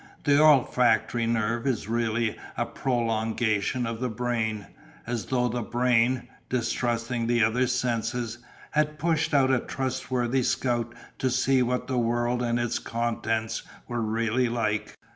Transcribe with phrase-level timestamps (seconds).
[0.23, 4.65] The olfactory nerve is really a prolongation of the brain,
[5.05, 8.39] as though the brain, distrusting the other senses,
[8.71, 14.01] had pushed out a trustworthy scout to see what the world and its contents were
[14.01, 14.97] really like.